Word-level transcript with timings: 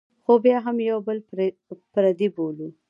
خو 0.23 0.33
بیا 0.43 0.57
هم 0.65 0.77
یو 0.89 0.97
بل 1.07 1.17
پردي 1.93 2.27
بولو. 2.35 2.67